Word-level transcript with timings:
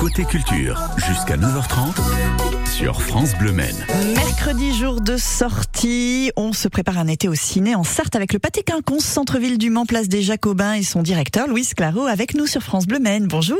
Côté 0.00 0.24
culture, 0.24 0.80
jusqu'à 0.96 1.36
9h30 1.36 2.59
sur 2.70 3.02
France 3.02 3.36
Bleu 3.36 3.52
Maine. 3.52 3.84
Mercredi, 4.14 4.72
jour 4.72 5.00
de 5.00 5.16
sortie, 5.16 6.30
on 6.36 6.52
se 6.52 6.68
prépare 6.68 6.98
un 6.98 7.08
été 7.08 7.28
au 7.28 7.34
ciné 7.34 7.74
en 7.74 7.82
Sarthe 7.82 8.14
avec 8.14 8.32
le 8.32 8.38
Pâté 8.38 8.62
Quinconce, 8.62 9.04
centre-ville 9.04 9.58
du 9.58 9.70
Mans, 9.70 9.86
place 9.86 10.08
des 10.08 10.22
Jacobins 10.22 10.74
et 10.74 10.82
son 10.82 11.02
directeur 11.02 11.48
Louis 11.48 11.66
Claro 11.76 12.06
avec 12.06 12.34
nous 12.34 12.46
sur 12.46 12.62
France 12.62 12.86
Bleu 12.86 13.00
Maine. 13.00 13.26
Bonjour. 13.26 13.58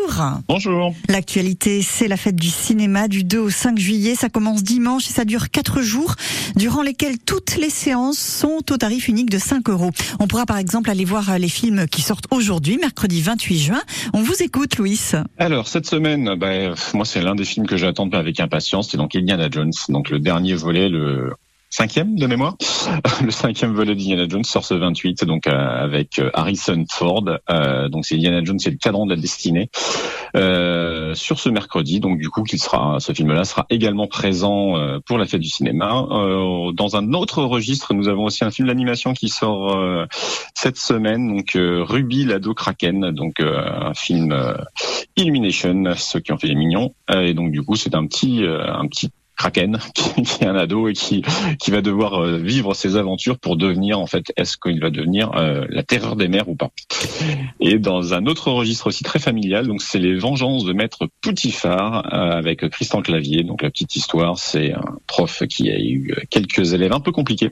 Bonjour. 0.48 0.94
L'actualité, 1.08 1.82
c'est 1.82 2.06
la 2.06 2.16
fête 2.16 2.36
du 2.36 2.48
cinéma 2.48 3.08
du 3.08 3.24
2 3.24 3.38
au 3.38 3.50
5 3.50 3.78
juillet. 3.78 4.14
Ça 4.14 4.28
commence 4.28 4.62
dimanche 4.62 5.08
et 5.08 5.12
ça 5.12 5.24
dure 5.24 5.50
4 5.50 5.82
jours, 5.82 6.14
durant 6.54 6.82
lesquels 6.82 7.18
toutes 7.18 7.56
les 7.56 7.70
séances 7.70 8.18
sont 8.18 8.62
au 8.70 8.76
tarif 8.76 9.08
unique 9.08 9.30
de 9.30 9.38
5 9.38 9.68
euros. 9.70 9.90
On 10.20 10.28
pourra 10.28 10.46
par 10.46 10.58
exemple 10.58 10.88
aller 10.88 11.04
voir 11.04 11.36
les 11.38 11.48
films 11.48 11.86
qui 11.88 12.02
sortent 12.02 12.26
aujourd'hui, 12.30 12.78
mercredi 12.78 13.20
28 13.22 13.58
juin. 13.58 13.82
On 14.12 14.22
vous 14.22 14.40
écoute, 14.40 14.76
Louis. 14.76 15.00
Alors, 15.36 15.66
cette 15.66 15.86
semaine, 15.86 16.36
ben, 16.38 16.74
moi, 16.94 17.04
c'est 17.04 17.20
l'un 17.20 17.34
des 17.34 17.44
films 17.44 17.66
que 17.66 17.76
j'attends 17.76 18.08
avec 18.10 18.38
impatience. 18.38 18.90
C'est 18.90 18.99
donc 19.00 19.16
Indiana 19.16 19.48
Jones, 19.50 19.72
donc 19.88 20.10
le 20.10 20.18
dernier 20.18 20.54
volet, 20.54 20.90
le 20.90 21.34
cinquième 21.70 22.16
de 22.16 22.26
mémoire. 22.26 22.56
Le 23.24 23.30
cinquième 23.30 23.72
volet 23.72 23.94
d'Indiana 23.94 24.26
Jones 24.28 24.44
sort 24.44 24.64
ce 24.64 24.74
28, 24.74 25.24
donc 25.24 25.46
euh, 25.46 25.52
avec 25.52 26.18
euh, 26.18 26.30
Harrison 26.34 26.84
Ford. 26.90 27.24
Euh, 27.48 27.88
donc 27.88 28.04
c'est 28.04 28.16
Indiana 28.16 28.42
Jones, 28.44 28.58
c'est 28.58 28.70
le 28.70 28.76
cadran 28.76 29.06
de 29.06 29.14
la 29.14 29.20
destinée. 29.20 29.70
Euh, 30.36 31.14
sur 31.14 31.38
ce 31.38 31.48
mercredi, 31.48 32.00
donc 32.00 32.18
du 32.18 32.28
coup, 32.28 32.42
qu'il 32.42 32.60
sera, 32.60 32.98
ce 33.00 33.12
film-là 33.12 33.44
sera 33.44 33.66
également 33.70 34.06
présent 34.06 34.74
pour 35.06 35.18
la 35.18 35.26
fête 35.26 35.40
du 35.40 35.48
cinéma. 35.48 36.06
dans 36.08 36.96
un 36.96 37.12
autre 37.12 37.42
registre, 37.42 37.94
nous 37.94 38.08
avons 38.08 38.24
aussi 38.24 38.44
un 38.44 38.50
film 38.50 38.68
d'animation 38.68 39.12
qui 39.12 39.28
sort 39.28 39.76
cette 40.54 40.76
semaine, 40.76 41.36
donc 41.36 41.52
Ruby 41.56 42.24
l'ado 42.24 42.54
Kraken, 42.54 43.10
donc 43.10 43.40
un 43.40 43.94
film 43.94 44.56
Illumination, 45.16 45.84
ceux 45.96 46.20
qui 46.20 46.32
ont 46.32 46.38
fait 46.38 46.48
les 46.48 46.54
mignons. 46.54 46.94
et 47.12 47.34
donc 47.34 47.50
du 47.50 47.62
coup, 47.62 47.74
c'est 47.74 47.94
un 47.94 48.06
petit, 48.06 48.44
un 48.44 48.86
petit 48.86 49.10
Kraken, 49.40 49.78
qui, 49.94 50.44
est 50.44 50.46
un 50.46 50.54
ado 50.54 50.86
et 50.88 50.92
qui, 50.92 51.22
qui 51.58 51.70
va 51.70 51.80
devoir 51.80 52.22
euh, 52.22 52.36
vivre 52.36 52.74
ses 52.74 52.96
aventures 52.96 53.38
pour 53.38 53.56
devenir, 53.56 53.98
en 53.98 54.06
fait, 54.06 54.32
est-ce 54.36 54.58
qu'il 54.58 54.78
va 54.80 54.90
devenir 54.90 55.32
euh, 55.34 55.64
la 55.70 55.82
terreur 55.82 56.14
des 56.14 56.28
mers 56.28 56.50
ou 56.50 56.56
pas 56.56 56.68
Et 57.58 57.78
dans 57.78 58.12
un 58.12 58.26
autre 58.26 58.50
registre 58.50 58.88
aussi 58.88 59.02
très 59.02 59.18
familial, 59.18 59.66
donc 59.66 59.80
c'est 59.80 59.98
les 59.98 60.14
vengeances 60.14 60.64
de 60.64 60.74
maître 60.74 61.08
Poutifard 61.22 62.12
euh, 62.12 62.32
avec 62.36 62.68
Christian 62.68 63.00
Clavier. 63.00 63.42
Donc 63.42 63.62
la 63.62 63.70
petite 63.70 63.96
histoire, 63.96 64.38
c'est 64.38 64.74
un 64.74 64.98
prof 65.06 65.42
qui 65.48 65.70
a 65.70 65.80
eu 65.80 66.14
quelques 66.28 66.74
élèves 66.74 66.92
un 66.92 67.00
peu 67.00 67.12
compliqués 67.12 67.50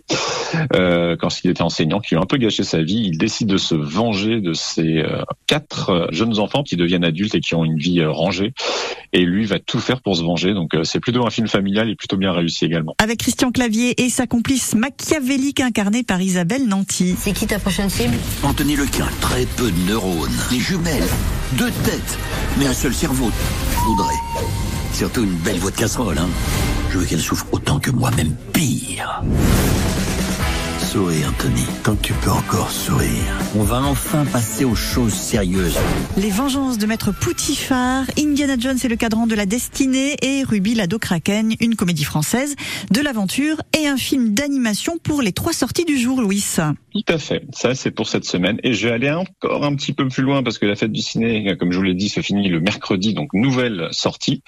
quand 0.70 1.44
il 1.44 1.50
était 1.50 1.62
enseignant, 1.62 2.00
qui 2.00 2.16
ont 2.16 2.22
un 2.22 2.26
peu 2.26 2.36
gâché 2.36 2.64
sa 2.64 2.82
vie. 2.82 3.02
Il 3.06 3.18
décide 3.18 3.48
de 3.48 3.56
se 3.56 3.74
venger 3.74 4.40
de 4.40 4.52
ces 4.52 5.02
quatre 5.46 6.08
jeunes 6.10 6.38
enfants 6.38 6.62
qui 6.62 6.76
deviennent 6.76 7.04
adultes 7.04 7.34
et 7.34 7.40
qui 7.40 7.54
ont 7.54 7.64
une 7.64 7.78
vie 7.78 8.04
rangée. 8.04 8.52
Et 9.12 9.24
lui 9.24 9.46
va 9.46 9.58
tout 9.58 9.80
faire 9.80 10.00
pour 10.00 10.16
se 10.16 10.22
venger. 10.22 10.54
Donc 10.54 10.76
c'est 10.84 11.00
plutôt 11.00 11.26
un 11.26 11.30
film 11.30 11.48
familial 11.48 11.88
est 11.88 11.94
plutôt 11.96 12.16
bien 12.16 12.32
réussi 12.32 12.64
également. 12.64 12.94
Avec 12.98 13.18
Christian 13.18 13.50
Clavier 13.50 14.02
et 14.02 14.10
sa 14.10 14.26
complice 14.26 14.74
machiavélique 14.74 15.60
incarnée 15.60 16.02
par 16.02 16.20
Isabelle 16.20 16.66
Nanty. 16.66 17.14
C'est 17.18 17.32
qui 17.32 17.46
ta 17.46 17.58
prochaine 17.58 17.88
cible? 17.88 18.16
Anthony 18.42 18.76
Lequin, 18.76 19.06
très 19.20 19.46
peu 19.56 19.70
de 19.70 19.88
neurones, 19.88 20.36
des 20.50 20.60
jumelles, 20.60 21.08
deux 21.52 21.70
têtes, 21.84 22.18
mais 22.58 22.66
un 22.66 22.74
seul 22.74 22.94
cerveau. 22.94 23.30
Je 23.72 23.78
voudrais. 23.80 24.14
Surtout 24.92 25.24
une 25.24 25.36
belle 25.36 25.58
voix 25.58 25.70
de 25.70 25.76
casserole, 25.76 26.18
hein. 26.18 26.28
Je 26.90 26.98
veux 26.98 27.04
qu'elle 27.04 27.20
souffre 27.20 27.46
autant 27.52 27.78
que 27.78 27.90
moi, 27.90 28.10
même 28.12 28.34
pire. 28.52 29.22
Souris, 30.88 31.22
Anthony, 31.26 31.66
tant 31.84 31.96
que 31.96 32.00
tu 32.00 32.14
peux 32.14 32.30
encore 32.30 32.70
sourire. 32.70 33.10
On 33.54 33.62
va 33.62 33.82
enfin 33.82 34.24
passer 34.24 34.64
aux 34.64 34.74
choses 34.74 35.12
sérieuses. 35.12 35.78
Les 36.16 36.30
vengeances 36.30 36.78
de 36.78 36.86
Maître 36.86 37.12
Poutifard, 37.12 38.04
Indiana 38.18 38.54
Jones 38.58 38.78
et 38.82 38.88
le 38.88 38.96
cadran 38.96 39.26
de 39.26 39.34
la 39.34 39.44
destinée 39.44 40.16
et 40.22 40.44
Ruby 40.44 40.74
l'ado 40.74 40.98
Kraken, 40.98 41.52
une 41.60 41.76
comédie 41.76 42.04
française, 42.04 42.56
de 42.90 43.02
l'aventure 43.02 43.60
et 43.78 43.86
un 43.86 43.98
film 43.98 44.32
d'animation 44.32 44.96
pour 44.96 45.20
les 45.20 45.32
trois 45.32 45.52
sorties 45.52 45.84
du 45.84 45.98
jour, 45.98 46.22
Louis. 46.22 46.42
Tout 46.94 47.12
à 47.12 47.18
fait. 47.18 47.44
Ça, 47.52 47.74
c'est 47.74 47.90
pour 47.90 48.08
cette 48.08 48.24
semaine. 48.24 48.58
Et 48.62 48.72
je 48.72 48.88
vais 48.88 48.94
aller 48.94 49.10
encore 49.10 49.64
un 49.64 49.74
petit 49.74 49.92
peu 49.92 50.08
plus 50.08 50.22
loin 50.22 50.42
parce 50.42 50.56
que 50.56 50.64
la 50.64 50.74
fête 50.74 50.90
du 50.90 51.02
ciné, 51.02 51.54
comme 51.58 51.70
je 51.70 51.76
vous 51.76 51.84
l'ai 51.84 51.94
dit, 51.94 52.08
se 52.08 52.22
finit 52.22 52.48
le 52.48 52.60
mercredi, 52.60 53.12
donc 53.12 53.34
nouvelle 53.34 53.88
sortie. 53.90 54.42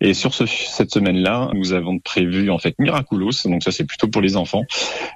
Et 0.00 0.14
sur 0.14 0.34
ce, 0.34 0.46
cette 0.46 0.90
semaine-là, 0.92 1.50
nous 1.54 1.74
avons 1.74 2.00
prévu 2.00 2.50
en 2.50 2.58
fait 2.58 2.74
Miraculous. 2.80 3.44
Donc 3.44 3.62
ça, 3.62 3.70
c'est 3.70 3.84
plutôt 3.84 4.08
pour 4.08 4.20
les 4.20 4.36
enfants, 4.36 4.62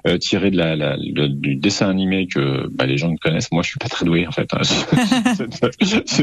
euh, 0.07 0.17
tiré 0.17 0.49
de 0.49 0.57
la, 0.57 0.60
la, 0.75 0.97
du 0.97 1.55
dessin 1.55 1.89
animé 1.89 2.27
que 2.27 2.67
bah, 2.71 2.85
les 2.85 2.97
gens 2.97 3.09
ne 3.09 3.17
connaissent. 3.17 3.51
Moi, 3.51 3.63
je 3.63 3.69
suis 3.69 3.79
pas 3.79 3.89
très 3.89 4.05
doué 4.05 4.27
en 4.27 4.31
fait 4.31 4.49
hein, 4.53 4.63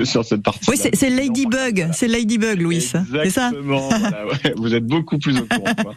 sur 0.05 0.25
cette 0.25 0.43
partie. 0.43 0.71
Oui, 0.71 0.77
c'est 0.77 1.11
Ladybug. 1.11 1.89
C'est 1.93 2.09
Ladybug, 2.09 2.61
Louis. 2.61 2.81
C'est 2.81 3.31
ça? 3.31 3.51
Voilà, 3.63 4.27
ouais, 4.27 4.55
vous 4.57 4.75
êtes 4.75 4.87
beaucoup 4.87 5.19
plus 5.19 5.39
au 5.39 5.47
courant. 5.47 5.95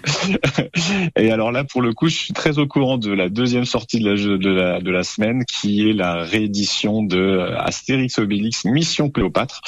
Et 1.17 1.31
alors 1.31 1.51
là, 1.51 1.63
pour 1.63 1.81
le 1.81 1.93
coup, 1.93 2.07
je 2.07 2.15
suis 2.15 2.33
très 2.33 2.59
au 2.59 2.67
courant 2.67 2.97
de 2.97 3.11
la 3.11 3.29
deuxième 3.29 3.65
sortie 3.65 3.99
de 3.99 4.09
la, 4.09 4.37
de 4.37 4.49
la, 4.49 4.81
de 4.81 4.91
la 4.91 5.03
semaine, 5.03 5.43
qui 5.45 5.89
est 5.89 5.93
la 5.93 6.23
réédition 6.23 7.03
de 7.03 7.39
Astérix 7.57 8.19
Obélix 8.19 8.65
Mission 8.65 9.09
Cléopâtre. 9.09 9.61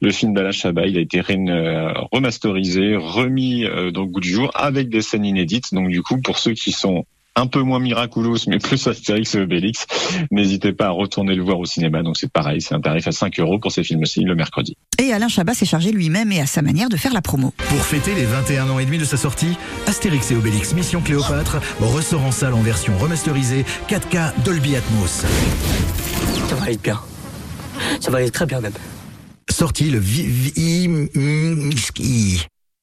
Le 0.00 0.10
film 0.10 0.34
d'Alain 0.34 0.52
Chabat, 0.52 0.86
il 0.86 0.98
a 0.98 1.00
été 1.00 1.20
euh, 1.30 1.92
remasterisé, 2.12 2.96
remis 2.96 3.64
euh, 3.64 3.90
dans 3.90 4.02
le 4.02 4.08
goût 4.08 4.20
du 4.20 4.30
jour 4.30 4.50
avec 4.54 4.88
des 4.88 5.02
scènes 5.02 5.24
inédites. 5.24 5.72
Donc 5.72 5.88
du 5.88 6.02
coup, 6.02 6.20
pour 6.20 6.38
ceux 6.38 6.52
qui 6.52 6.72
sont 6.72 7.04
un 7.36 7.46
peu 7.46 7.60
moins 7.60 7.78
miraculous, 7.78 8.38
mais 8.48 8.58
plus 8.58 8.86
Astérix 8.86 9.34
et 9.34 9.40
Obélix. 9.40 9.86
N'hésitez 10.30 10.72
pas 10.72 10.86
à 10.86 10.90
retourner 10.90 11.34
le 11.34 11.42
voir 11.42 11.58
au 11.58 11.64
cinéma. 11.64 12.02
Donc 12.02 12.16
c'est 12.16 12.30
pareil, 12.30 12.60
c'est 12.60 12.74
un 12.74 12.80
tarif 12.80 13.06
à 13.06 13.12
5 13.12 13.38
euros 13.40 13.58
pour 13.58 13.72
ces 13.72 13.84
films-ci 13.84 14.20
le 14.20 14.34
mercredi. 14.34 14.76
Et 14.98 15.12
Alain 15.12 15.28
Chabat 15.28 15.54
s'est 15.54 15.66
chargé 15.66 15.92
lui-même 15.92 16.32
et 16.32 16.40
à 16.40 16.46
sa 16.46 16.62
manière 16.62 16.88
de 16.88 16.96
faire 16.96 17.12
la 17.12 17.22
promo. 17.22 17.52
Pour 17.56 17.82
fêter 17.84 18.14
les 18.14 18.24
21 18.24 18.68
ans 18.70 18.78
et 18.78 18.84
demi 18.84 18.98
de 18.98 19.04
sa 19.04 19.16
sortie, 19.16 19.56
Astérix 19.86 20.30
et 20.30 20.36
Obélix 20.36 20.74
Mission 20.74 21.00
Cléopâtre 21.00 21.58
ressort 21.80 22.24
en 22.24 22.32
salle 22.32 22.54
en 22.54 22.62
version 22.62 22.96
remasterisée 22.98 23.64
4K 23.88 24.42
Dolby 24.44 24.76
Atmos. 24.76 25.24
Ça 26.48 26.54
va 26.56 26.70
être 26.70 26.82
bien. 26.82 27.00
Ça 28.00 28.10
va 28.10 28.22
être 28.22 28.34
très 28.34 28.46
bien 28.46 28.60
même. 28.60 28.72
Sorti 29.48 29.90
le 29.90 30.00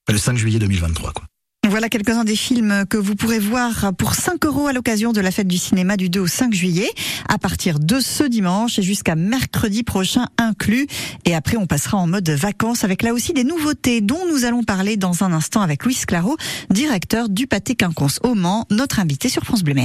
le 0.10 0.18
5 0.18 0.38
juillet 0.38 0.60
2023 0.60 1.12
quoi. 1.12 1.27
Voilà 1.70 1.90
quelques-uns 1.90 2.24
des 2.24 2.38
films 2.38 2.86
que 2.90 2.98
vous 2.98 3.16
pourrez 3.16 3.40
voir 3.40 3.92
pour 3.98 4.16
5 4.16 4.46
euros 4.46 4.68
à 4.68 4.74
l'occasion 4.74 5.12
de 5.12 5.20
la 5.20 5.32
fête 5.32 5.48
du 5.48 5.58
cinéma 5.58 5.98
du 5.98 6.10
2 6.10 6.22
au 6.22 6.28
5 6.28 6.54
juillet, 6.54 6.90
à 7.28 7.38
partir 7.38 7.80
de 7.80 8.00
ce 8.00 8.24
dimanche 8.24 8.80
et 8.80 8.82
jusqu'à 8.82 9.16
mercredi 9.16 9.84
prochain 9.84 10.28
inclus. 10.38 10.88
Et 11.26 11.36
après, 11.36 11.58
on 11.58 11.68
passera 11.68 11.98
en 11.98 12.08
mode 12.08 12.30
vacances 12.30 12.86
avec 12.86 13.04
là 13.04 13.14
aussi 13.14 13.34
des 13.34 13.44
nouveautés 13.44 14.00
dont 14.00 14.26
nous 14.32 14.46
allons 14.46 14.64
parler 14.64 14.96
dans 14.96 15.24
un 15.24 15.34
instant 15.34 15.62
avec 15.62 15.84
Louis 15.84 15.98
Claro, 16.08 16.38
directeur 16.70 17.28
du 17.28 17.48
Pâté 17.48 17.76
Quinconce 17.76 18.20
au 18.24 18.34
Mans, 18.34 18.66
notre 18.72 19.02
invité 19.02 19.28
sur 19.28 19.44
France 19.44 19.64
Bleu. 19.64 19.76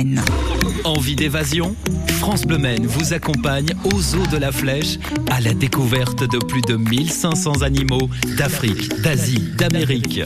Envie 0.84 1.16
d'évasion? 1.16 1.74
France 2.20 2.42
Bleu 2.42 2.58
vous 2.84 3.12
accompagne 3.12 3.74
aux 3.92 4.14
eaux 4.14 4.26
de 4.30 4.36
la 4.36 4.52
Flèche 4.52 4.98
à 5.30 5.40
la 5.40 5.52
découverte 5.52 6.20
de 6.20 6.38
plus 6.38 6.62
de 6.62 6.76
1500 6.76 7.62
animaux 7.62 8.08
d'Afrique, 8.38 8.88
d'Asie, 9.02 9.42
d'Amérique. 9.58 10.20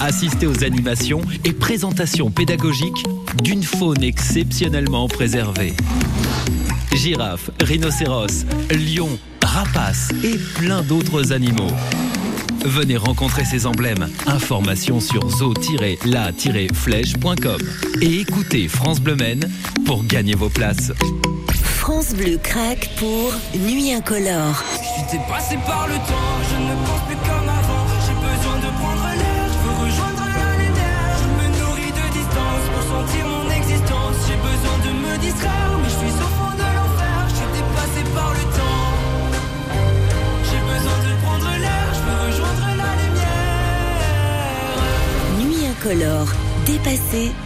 Assistez 0.00 0.46
aux 0.46 0.64
animaux 0.64 0.85
et 1.44 1.52
présentation 1.52 2.30
pédagogique 2.30 3.04
d'une 3.42 3.64
faune 3.64 4.04
exceptionnellement 4.04 5.08
préservée. 5.08 5.72
Girafes, 6.94 7.50
rhinocéros, 7.60 8.44
lions, 8.70 9.18
rapaces 9.42 10.12
et 10.22 10.38
plein 10.54 10.82
d'autres 10.82 11.32
animaux. 11.32 11.72
Venez 12.64 12.96
rencontrer 12.96 13.44
ces 13.44 13.66
emblèmes. 13.66 14.08
Information 14.28 15.00
sur 15.00 15.28
zoo-la-flèche.com 15.28 17.58
et 18.00 18.20
écoutez 18.20 18.68
France 18.68 19.00
Bleu 19.00 19.16
Maine 19.16 19.50
pour 19.86 20.04
gagner 20.04 20.36
vos 20.36 20.50
places. 20.50 20.92
France 21.64 22.14
Bleu 22.14 22.38
craque 22.40 22.90
pour 22.96 23.32
Nuit 23.58 23.92
incolore. 23.92 24.62
J'étais 24.98 25.18
passé 25.28 25.58
par 25.66 25.88
le 25.88 25.94
temps, 25.94 26.44
je 26.48 26.54
ne 26.62 26.76
pense 26.86 27.00
plus 27.08 27.16
comme 27.28 27.45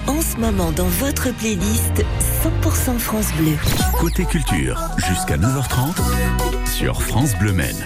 en 0.06 0.20
ce 0.20 0.37
moment 0.37 0.72
dans 0.72 0.87
votre 0.87 1.32
playlist 1.37 2.05
100% 2.62 2.99
France 2.99 3.32
Bleu. 3.38 3.56
Côté 3.99 4.25
culture, 4.25 4.81
jusqu'à 4.96 5.37
9h30 5.37 5.94
sur 6.67 7.02
France 7.02 7.37
Bleu 7.38 7.52
Maine. 7.52 7.76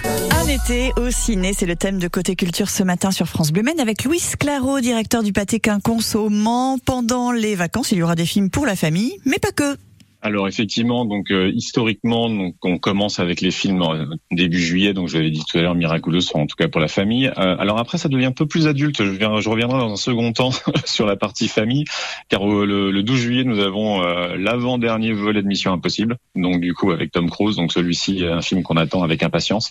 Un 0.41 0.47
été 0.47 0.91
au 0.97 1.11
ciné, 1.11 1.53
c'est 1.53 1.65
le 1.65 1.75
thème 1.75 1.99
de 1.99 2.07
Côté 2.07 2.35
Culture 2.35 2.69
ce 2.69 2.83
matin 2.83 3.11
sur 3.11 3.27
France 3.27 3.51
Bleu 3.51 3.61
Maine 3.61 3.79
avec 3.79 4.03
Louis 4.03 4.21
Claro, 4.39 4.79
directeur 4.79 5.21
du 5.21 5.33
Pâté 5.33 5.59
Quinconce 5.59 6.15
au 6.15 6.29
Mans. 6.29 6.77
Pendant 6.83 7.31
les 7.31 7.55
vacances, 7.55 7.91
il 7.91 7.99
y 7.99 8.03
aura 8.03 8.15
des 8.15 8.25
films 8.25 8.49
pour 8.49 8.65
la 8.65 8.75
famille, 8.75 9.17
mais 9.25 9.37
pas 9.37 9.51
que. 9.51 9.77
Alors 10.25 10.47
effectivement, 10.47 11.05
donc 11.05 11.29
euh, 11.29 11.51
historiquement, 11.53 12.29
donc 12.29 12.55
on 12.63 12.79
commence 12.79 13.19
avec 13.19 13.41
les 13.41 13.51
films 13.51 13.83
euh, 13.83 14.05
début 14.31 14.59
juillet, 14.59 14.93
donc 14.93 15.07
je 15.07 15.17
l'avais 15.17 15.29
dit 15.29 15.43
tout 15.47 15.59
à 15.59 15.61
l'heure, 15.61 15.75
Miraculous, 15.75 16.21
en 16.33 16.47
tout 16.47 16.55
cas 16.57 16.67
pour 16.67 16.81
la 16.81 16.87
famille. 16.87 17.27
Euh, 17.27 17.55
alors 17.59 17.77
après, 17.77 17.99
ça 17.99 18.09
devient 18.09 18.25
un 18.25 18.31
peu 18.31 18.47
plus 18.47 18.67
adulte. 18.67 19.03
Je, 19.03 19.49
reviendrai 19.49 19.77
dans 19.79 19.91
un 19.93 19.95
second 19.97 20.33
temps 20.33 20.49
sur 20.85 21.05
la 21.05 21.15
partie 21.15 21.47
famille, 21.47 21.85
car 22.27 22.41
euh, 22.43 22.65
le, 22.65 22.89
le 22.89 23.03
12 23.03 23.19
juillet, 23.19 23.43
nous 23.43 23.59
avons 23.59 24.01
euh, 24.03 24.35
l'avant-dernier 24.35 25.13
volet 25.13 25.43
de 25.43 25.47
Mission 25.47 25.71
Impossible, 25.73 26.17
donc 26.35 26.59
du 26.59 26.73
coup 26.73 26.91
avec 26.91 27.11
Tom 27.11 27.29
Cruise, 27.29 27.55
donc 27.55 27.71
celui-ci, 27.71 28.25
un 28.25 28.41
film 28.41 28.63
qu'on 28.63 28.77
attend 28.77 29.03
avec 29.03 29.21
impatience. 29.21 29.69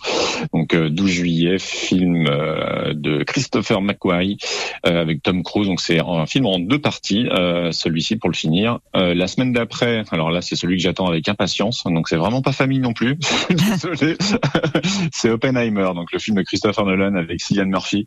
Donc 0.53 0.73
euh, 0.75 0.89
12 0.89 1.11
juillet, 1.11 1.59
film 1.59 2.27
euh, 2.29 2.95
de 2.95 3.25
Christopher 3.25 3.83
McQuarrie 3.83 4.39
euh, 4.87 5.01
avec 5.01 5.21
Tom 5.21 5.43
Cruise. 5.43 5.67
Donc 5.67 5.81
c'est 5.81 5.99
un 6.01 6.27
film 6.27 6.47
en 6.47 6.61
deux 6.61 6.81
parties. 6.81 7.29
euh, 7.33 7.73
celui-ci 7.73 8.17
pour 8.17 8.31
le 8.31 8.35
finir. 8.35 8.79
Euh, 8.97 9.15
la 9.15 9.27
semaine 9.27 9.53
d'après, 9.53 10.05
alors 10.11 10.31
là 10.31 10.43
c'est 10.45 10.57
celui 10.57 10.77
que 10.77 10.83
j'attends 10.83 11.07
avec 11.07 11.29
impatience. 11.29 11.85
Donc 11.85 12.09
c'est 12.09 12.17
vraiment 12.17 12.43
pas 12.43 12.53
famille 12.53 12.79
non 12.79 12.93
plus. 12.93 13.17
Désolé. 13.51 14.17
c'est 15.13 15.31
Oppenheimer, 15.31 15.91
donc 15.95 16.13
le 16.13 16.19
film 16.19 16.37
de 16.37 16.43
Christopher 16.43 16.85
Nolan 16.85 17.15
avec 17.17 17.41
Cillian 17.41 17.67
Murphy. 17.67 18.07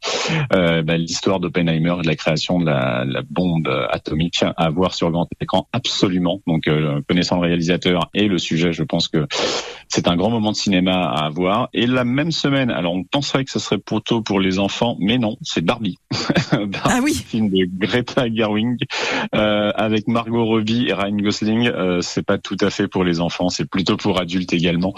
Euh, 0.53 0.81
bah, 0.83 0.97
L'histoire 0.97 1.39
d'Oppenheimer 1.39 1.95
et 1.99 2.01
de 2.01 2.07
la 2.07 2.15
création 2.15 2.59
de 2.59 2.65
la, 2.65 3.05
bombe 3.29 3.67
atomique 3.89 4.43
à 4.55 4.69
voir 4.69 4.93
sur 4.93 5.11
grand 5.11 5.27
écran 5.41 5.67
absolument. 5.73 6.41
Donc 6.47 6.67
euh, 6.67 7.01
connaissant 7.07 7.35
le 7.35 7.47
réalisateur 7.47 8.09
et 8.13 8.27
le 8.27 8.37
sujet, 8.37 8.71
je 8.71 8.83
pense 8.83 9.07
que 9.07 9.27
c'est 9.89 10.07
un 10.07 10.15
grand 10.15 10.29
moment 10.29 10.51
de 10.51 10.57
cinéma 10.57 11.03
à 11.09 11.25
avoir. 11.25 11.69
Et 11.73 11.87
la 11.87 12.03
même 12.03 12.31
semaine, 12.31 12.69
alors 12.71 12.93
on 12.93 13.03
penserait 13.03 13.45
que 13.45 13.51
ce 13.51 13.59
serait 13.59 13.77
plutôt 13.77 14.21
pour 14.21 14.39
les 14.39 14.59
enfants, 14.59 14.95
mais 14.99 15.17
non, 15.17 15.37
c'est 15.41 15.63
Barbie. 15.63 15.97
Barbie, 16.51 16.69
Ah 16.83 16.99
oui. 17.03 17.13
film 17.13 17.49
de 17.49 17.67
Greta 17.67 18.25
Gerwig 18.33 18.77
euh, 19.35 19.71
avec 19.75 20.07
Margot 20.07 20.45
Robbie 20.45 20.87
et 20.89 20.93
Ryan 20.93 21.15
Gosling. 21.17 21.67
Euh, 21.67 22.01
c'est 22.01 22.23
pas 22.25 22.37
tout 22.37 22.57
à 22.61 22.69
fait 22.69 22.87
pour 22.87 23.03
les 23.03 23.19
enfants, 23.19 23.49
c'est 23.49 23.69
plutôt 23.69 23.97
pour 23.97 24.19
adultes 24.19 24.53
également. 24.53 24.93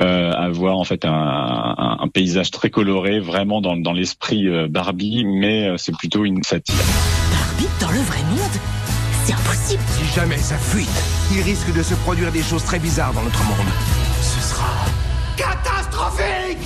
Euh, 0.00 0.32
à 0.32 0.48
voir 0.48 0.78
en 0.78 0.84
fait 0.84 1.04
un, 1.04 1.10
un- 1.12 1.98
un 2.00 2.08
paysage 2.08 2.50
très 2.50 2.70
coloré, 2.70 3.20
vraiment 3.20 3.60
dans, 3.60 3.76
dans 3.76 3.92
l'esprit 3.92 4.46
euh, 4.48 4.68
Barbie, 4.68 5.24
mais 5.24 5.68
euh, 5.68 5.76
c'est 5.76 5.96
plutôt 5.96 6.24
une 6.24 6.42
satire. 6.42 6.74
Barbie 7.32 7.68
dans 7.80 7.90
le 7.90 7.98
vrai 8.04 8.22
monde 8.30 8.60
C'est 9.24 9.32
impossible 9.34 9.82
Si 9.88 10.14
jamais 10.14 10.38
ça 10.38 10.56
fuite, 10.56 10.88
il 11.32 11.42
risque 11.42 11.74
de 11.76 11.82
se 11.82 11.94
produire 11.94 12.32
des 12.32 12.42
choses 12.42 12.64
très 12.64 12.78
bizarres 12.78 13.12
dans 13.12 13.22
notre 13.22 13.42
monde. 13.44 13.99
Catastrophique 15.40 16.58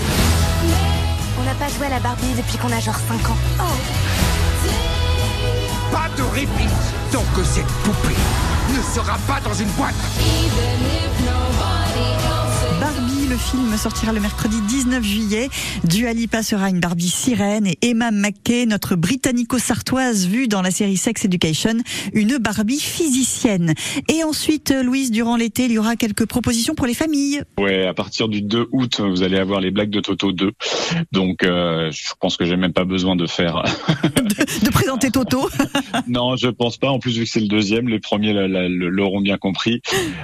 On 1.38 1.44
n'a 1.44 1.54
pas 1.54 1.68
joué 1.68 1.86
à 1.86 1.90
la 1.90 2.00
Barbie 2.00 2.34
depuis 2.36 2.58
qu'on 2.58 2.72
a 2.72 2.80
genre 2.80 2.96
5 2.96 3.30
ans. 3.30 3.36
Pas 5.92 6.08
de 6.16 6.22
répit 6.34 6.68
tant 7.12 7.22
que 7.36 7.44
cette 7.44 7.66
poupée 7.84 8.16
ne 8.70 8.82
sera 8.82 9.16
pas 9.28 9.40
dans 9.44 9.54
une 9.54 9.70
boîte. 9.70 9.94
Le 13.34 13.38
film 13.40 13.76
sortira 13.76 14.12
le 14.12 14.20
mercredi 14.20 14.60
19 14.60 15.02
juillet. 15.02 15.48
Dua 15.82 16.12
Lipa 16.12 16.44
sera 16.44 16.70
une 16.70 16.78
Barbie 16.78 17.08
sirène 17.08 17.66
et 17.66 17.76
Emma 17.82 18.12
McKay, 18.12 18.64
notre 18.64 18.94
britannico-sartoise 18.94 20.28
vue 20.28 20.46
dans 20.46 20.62
la 20.62 20.70
série 20.70 20.96
Sex 20.96 21.24
Education, 21.24 21.78
une 22.12 22.38
Barbie 22.38 22.78
physicienne. 22.78 23.74
Et 24.08 24.22
ensuite, 24.22 24.70
Louise, 24.70 25.10
durant 25.10 25.36
l'été, 25.36 25.64
il 25.64 25.72
y 25.72 25.78
aura 25.78 25.96
quelques 25.96 26.26
propositions 26.26 26.76
pour 26.76 26.86
les 26.86 26.94
familles. 26.94 27.42
Ouais, 27.58 27.84
à 27.88 27.92
partir 27.92 28.28
du 28.28 28.40
2 28.40 28.68
août, 28.70 29.00
vous 29.00 29.24
allez 29.24 29.38
avoir 29.38 29.60
les 29.60 29.72
blagues 29.72 29.90
de 29.90 29.98
Toto 29.98 30.30
2. 30.30 30.52
Donc, 31.10 31.42
euh, 31.42 31.90
je 31.90 32.12
pense 32.20 32.36
que 32.36 32.44
j'ai 32.44 32.54
même 32.54 32.72
pas 32.72 32.84
besoin 32.84 33.16
de 33.16 33.26
faire. 33.26 33.64
De 34.62 34.70
présenter 34.70 35.10
Toto. 35.10 35.48
non, 36.06 36.36
je 36.36 36.48
pense 36.48 36.76
pas. 36.76 36.88
En 36.88 37.00
plus, 37.00 37.18
vu 37.18 37.24
que 37.24 37.30
c'est 37.30 37.40
le 37.40 37.48
deuxième, 37.48 37.88
les 37.88 37.98
premiers 37.98 38.32
l'auront 38.32 39.20
bien 39.20 39.38
compris. 39.38 39.80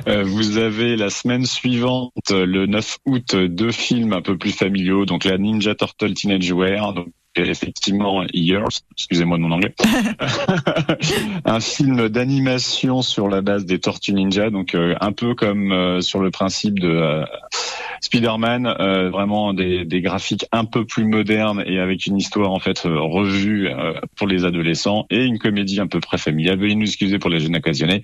Euh, 0.06 0.22
vous 0.24 0.58
avez 0.58 0.96
la 0.96 1.10
semaine 1.10 1.44
suivante, 1.44 2.30
le 2.30 2.66
9 2.66 2.99
août, 3.06 3.34
deux 3.34 3.72
films 3.72 4.12
un 4.12 4.22
peu 4.22 4.36
plus 4.36 4.52
familiaux. 4.52 5.04
Donc, 5.06 5.24
la 5.24 5.38
Ninja 5.38 5.74
Turtle 5.74 6.14
Teenage 6.14 6.52
Wear. 6.52 6.92
Donc, 6.92 7.08
effectivement, 7.36 8.24
Years. 8.32 8.82
Excusez-moi 8.92 9.38
de 9.38 9.42
mon 9.42 9.52
anglais. 9.52 9.74
un 11.44 11.60
film 11.60 12.08
d'animation 12.08 13.02
sur 13.02 13.28
la 13.28 13.40
base 13.40 13.64
des 13.64 13.78
Tortues 13.78 14.12
Ninja. 14.12 14.50
Donc, 14.50 14.74
euh, 14.74 14.94
un 15.00 15.12
peu 15.12 15.34
comme 15.34 15.72
euh, 15.72 16.00
sur 16.00 16.20
le 16.20 16.30
principe 16.30 16.78
de 16.78 16.88
euh, 16.88 17.24
Spider-Man, 18.00 18.66
euh, 18.66 19.10
vraiment 19.10 19.52
des, 19.52 19.86
graphiques 20.00 20.46
un 20.52 20.64
peu 20.64 20.84
plus 20.84 21.04
modernes 21.04 21.62
et 21.66 21.78
avec 21.78 22.06
une 22.06 22.16
histoire 22.16 22.50
en 22.52 22.58
fait 22.58 22.86
euh, 22.86 23.00
revue 23.00 23.68
euh, 23.68 24.00
pour 24.16 24.26
les 24.26 24.44
adolescents 24.44 25.06
et 25.10 25.24
une 25.24 25.38
comédie 25.38 25.80
un 25.80 25.86
peu 25.86 26.00
près 26.00 26.18
familiale. 26.18 26.58
Veuillez 26.58 26.74
nous 26.74 26.86
excuser 26.86 27.18
pour 27.18 27.30
les 27.30 27.40
jeunes 27.40 27.56
occasionnés. 27.56 28.02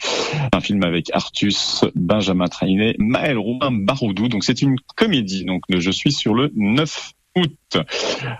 Un 0.52 0.60
film 0.60 0.82
avec 0.84 1.10
Artus, 1.12 1.84
Benjamin 1.94 2.48
Trainé, 2.48 2.94
Maël 2.98 3.38
Roumain 3.38 3.70
Baroudou. 3.72 4.28
Donc 4.28 4.44
c'est 4.44 4.62
une 4.62 4.76
comédie. 4.96 5.44
Donc 5.44 5.62
je 5.69 5.90
suis 5.90 6.12
sur 6.12 6.34
le 6.34 6.52
9 6.54 7.12
août. 7.37 7.52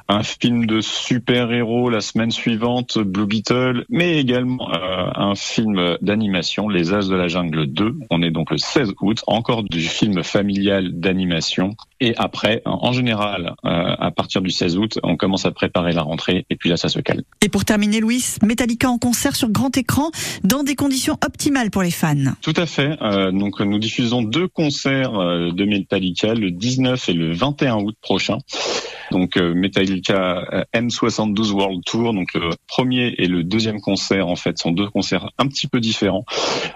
Un 0.09 0.23
film 0.23 0.67
de 0.67 0.81
super-héros 0.81 1.91
la 1.91 2.01
semaine 2.01 2.31
suivante, 2.31 2.99
Blue 2.99 3.27
Beetle, 3.27 3.85
mais 3.89 4.19
également 4.19 4.73
euh, 4.73 5.11
un 5.15 5.35
film 5.35 5.97
d'animation, 6.01 6.69
Les 6.69 6.93
As 6.93 7.09
de 7.09 7.15
la 7.15 7.27
Jungle 7.27 7.67
2. 7.67 7.97
On 8.11 8.23
est 8.23 8.31
donc 8.31 8.51
le 8.51 8.59
16 8.59 8.95
août, 9.01 9.23
encore 9.27 9.65
du 9.65 9.83
film 9.83 10.23
familial 10.23 10.93
d'animation. 10.93 11.75
Et 12.01 12.15
après, 12.17 12.63
en 12.67 12.93
général, 12.93 13.55
euh, 13.65 13.95
à 13.99 14.11
partir 14.11 14.43
du 14.43 14.51
16 14.51 14.79
août, 14.79 14.99
on 15.03 15.17
commence 15.17 15.45
à 15.45 15.51
préparer 15.51 15.93
la 15.93 16.03
rentrée 16.03 16.47
et 16.49 16.57
puis 16.57 16.71
là, 16.71 16.77
ça 16.77 16.89
se 16.89 17.01
calme. 17.01 17.23
Et 17.43 17.49
pour 17.49 17.65
terminer, 17.65 18.01
Louis, 18.01 18.37
Metallica 18.43 18.89
en 18.89 18.99
concert 18.99 19.35
sur 19.35 19.51
grand 19.51 19.77
écran 19.77 20.11
dans 20.45 20.63
des 20.63 20.77
conditions 20.77 21.19
optimales 21.25 21.71
pour 21.71 21.83
les 21.83 21.91
fans. 21.91 22.15
Tout 22.43 22.55
à 22.57 22.67
fait. 22.67 22.97
Euh, 23.03 23.33
donc 23.33 23.61
nous 23.61 23.79
diffusons 23.79 24.23
deux 24.23 24.47
concerts 24.47 25.13
de 25.13 25.65
Metallica 25.65 26.35
le 26.35 26.51
19 26.51 27.09
et 27.09 27.13
le 27.13 27.33
21 27.33 27.77
août 27.77 27.97
prochain. 28.01 28.39
Donc 29.11 29.37
euh, 29.37 29.55
Metallica 29.55 30.45
euh, 30.53 30.65
M72 30.75 31.53
World 31.53 31.83
Tour. 31.85 32.13
Donc 32.13 32.35
le 32.35 32.51
premier 32.69 33.15
et 33.19 33.27
le 33.27 33.43
deuxième 33.43 33.81
concert 33.81 34.29
en 34.29 34.37
fait 34.37 34.59
sont 34.59 34.73
deux 34.73 34.89
concerts 34.89 35.31
un 35.39 35.47
petit 35.47 35.67
peu 35.67 35.81
différents 35.81 36.25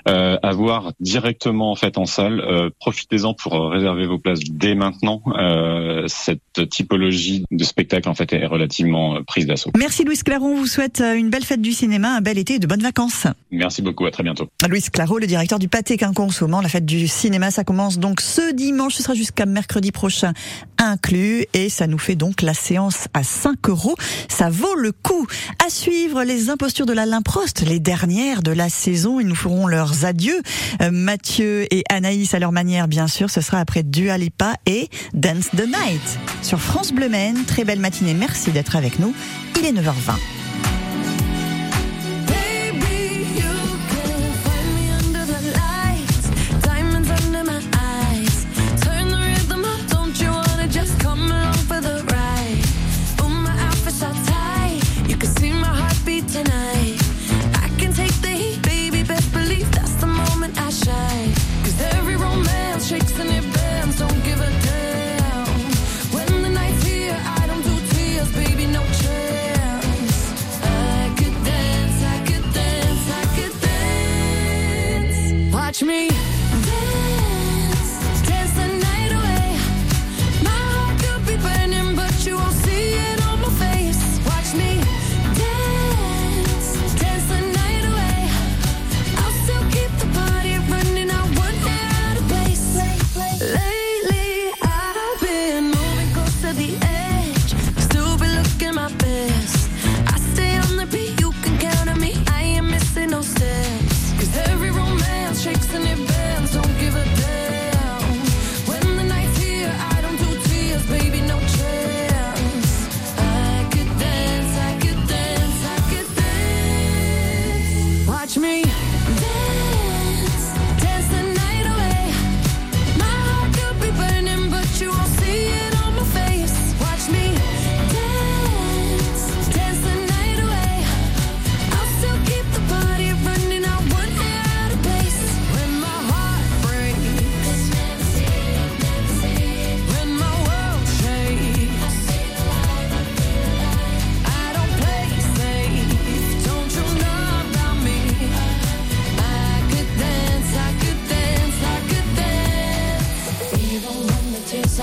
euh, 0.09 0.37
à 0.43 0.53
voir 0.53 0.93
directement 1.01 1.71
en 1.71 1.77
fait 1.77 1.99
en 1.99 2.07
salle. 2.07 2.41
Euh, 2.41 2.71
Profitez-en 2.79 3.35
pour 3.35 3.55
euh, 3.55 3.69
réserver 3.69 4.07
vos 4.07 4.19
places 4.19 4.41
dès 4.51 4.75
maintenant. 4.75 5.23
Euh, 5.39 6.05
cette 6.09 6.69
typologie 6.71 7.45
de 7.51 7.65
spectacle 7.65 8.09
en 8.09 8.15
fait 8.15 8.33
est 8.33 8.47
relativement 8.47 9.17
euh, 9.17 9.23
prise 9.23 9.47
d'assaut. 9.47 9.71
Merci 9.77 10.05
Louis 10.05 10.19
Claron, 10.19 10.53
on 10.53 10.57
vous 10.57 10.67
souhaite 10.67 11.01
euh, 11.01 11.15
une 11.15 11.31
belle 11.31 11.45
fête 11.45 11.61
du 11.61 11.73
cinéma, 11.73 12.17
un 12.17 12.21
bel 12.21 12.39
été 12.39 12.55
et 12.55 12.59
de 12.59 12.67
bonnes 12.67 12.83
vacances. 12.83 13.27
Merci 13.51 13.83
beaucoup. 13.83 14.07
À 14.07 14.11
très 14.11 14.23
bientôt. 14.23 14.49
Louis 14.69 14.83
Claro, 14.93 15.19
le 15.19 15.27
directeur 15.27 15.59
du 15.59 15.69
Pâté 15.69 15.97
Quinconce 15.97 16.43
au 16.43 16.49
Mans. 16.49 16.61
La 16.61 16.69
fête 16.69 16.87
du 16.87 17.07
cinéma, 17.09 17.51
ça 17.51 17.65
commence 17.65 17.99
donc 17.99 18.21
ce 18.21 18.53
dimanche, 18.53 18.95
ce 18.95 19.03
sera 19.03 19.15
jusqu'à 19.15 19.47
mercredi 19.47 19.93
prochain 19.93 20.33
inclus 20.79 21.47
et 21.55 21.69
ça 21.69 21.87
nous 21.87 21.99
fait 21.99 22.17
donc 22.21 22.43
la 22.43 22.55
séance 22.55 23.09
à 23.15 23.25
5 23.25 23.71
euros. 23.71 23.97
Ça 24.29 24.51
vaut 24.51 24.75
le 24.77 24.93
coup. 24.93 25.27
À 25.67 25.71
suivre 25.71 26.23
les 26.23 26.51
impostures 26.51 26.85
de 26.85 26.93
l'Alain 26.93 27.23
Prost, 27.23 27.63
les 27.63 27.81
dernières 27.81 28.43
de 28.43 28.53
la 28.53 28.69
saison. 28.69 29.19
Ils 29.21 29.27
nous 29.27 29.35
feront 29.35 29.67
leurs 29.67 30.05
adieux. 30.05 30.41
Euh, 30.83 30.91
Mathieu 30.93 31.67
et 31.75 31.83
Anaïs 31.89 32.35
à 32.35 32.39
leur 32.39 32.53
manière, 32.53 32.89
bien 32.89 33.09
sûr. 33.09 33.31
Ce 33.31 33.41
sera 33.41 33.59
après 33.59 33.83
Dua 33.83 34.19
Lipa 34.19 34.55
et 34.67 34.91
Dance 35.15 35.49
the 35.57 35.67
Night. 35.67 36.19
Sur 36.43 36.61
France 36.61 36.93
Bleu 36.93 37.09
Maine, 37.09 37.45
très 37.47 37.65
belle 37.65 37.81
matinée. 37.81 38.13
Merci 38.13 38.51
d'être 38.51 38.77
avec 38.77 38.99
nous. 38.99 39.15
Il 39.59 39.65
est 39.65 39.73
9h20. 39.73 40.40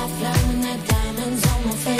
flowing 0.08 0.62
the 0.62 0.76
diamonds 0.88 1.46
on 1.48 1.66
my 1.66 1.72
face. 1.72 1.97